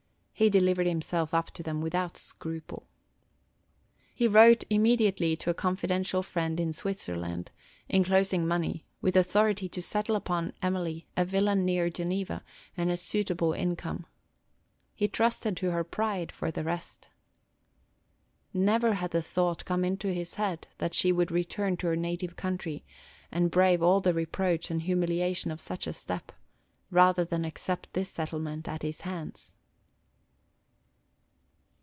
He 0.33 0.49
delivered 0.49 0.87
himself 0.87 1.35
up 1.35 1.51
to 1.51 1.61
them 1.61 1.81
without 1.81 2.17
scruple. 2.17 2.87
He 4.15 4.27
wrote 4.27 4.63
immediately 4.71 5.35
to 5.35 5.51
a 5.51 5.53
confidential 5.53 6.23
friend 6.23 6.59
in 6.59 6.73
Switzerland, 6.73 7.51
enclosing 7.87 8.47
money, 8.47 8.87
with 9.01 9.15
authority 9.15 9.69
to 9.69 9.83
settle 9.83 10.15
upon 10.15 10.53
Emily 10.59 11.05
a 11.15 11.25
villa 11.25 11.53
near 11.53 11.91
Geneva, 11.91 12.43
and 12.75 12.89
a 12.89 12.97
suitable 12.97 13.53
income. 13.53 14.07
He 14.95 15.07
trusted 15.07 15.55
to 15.57 15.69
her 15.69 15.83
pride 15.83 16.31
for 16.31 16.49
the 16.49 16.63
rest. 16.63 17.09
Never 18.51 18.93
had 18.95 19.11
the 19.11 19.21
thought 19.21 19.63
come 19.63 19.85
into 19.85 20.07
his 20.11 20.33
head 20.33 20.65
that 20.79 20.95
she 20.95 21.11
would 21.11 21.29
return 21.29 21.77
to 21.77 21.85
her 21.85 21.95
native 21.95 22.35
country, 22.35 22.83
and 23.31 23.51
brave 23.51 23.83
all 23.83 24.01
the 24.01 24.15
reproach 24.15 24.71
and 24.71 24.81
humiliation 24.81 25.51
of 25.51 25.61
such 25.61 25.85
a 25.85 25.93
step, 25.93 26.31
rather 26.89 27.23
than 27.23 27.45
accept 27.45 27.93
this 27.93 28.09
settlement 28.09 28.67
at 28.67 28.81
his 28.81 29.01
hands. 29.01 29.53